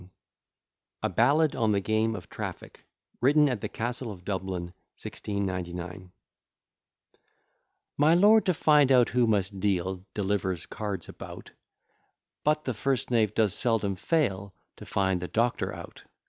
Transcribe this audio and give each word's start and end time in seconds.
]A 1.03 1.09
BALLAD 1.09 1.55
ON 1.55 1.73
THE 1.73 1.79
GAME 1.79 2.15
OF 2.15 2.27
TRAFFIC 2.27 2.85
WRITTEN 3.21 3.47
AT 3.47 3.61
THE 3.61 3.69
CASTLE 3.69 4.11
OF 4.11 4.25
DUBLIN, 4.25 4.73
1699 4.99 6.11
My 7.99 8.15
Lord, 8.15 8.43
to 8.47 8.53
find 8.55 8.91
out 8.91 9.09
who 9.09 9.27
must 9.27 9.59
deal, 9.59 10.03
Delivers 10.15 10.65
cards 10.65 11.07
about, 11.07 11.51
But 12.43 12.63
the 12.65 12.73
first 12.73 13.11
knave 13.11 13.35
does 13.35 13.53
seldom 13.53 13.95
fail 13.95 14.55
To 14.77 14.87
find 14.87 15.21
the 15.21 15.27
doctor 15.27 15.71
out. 15.71 16.03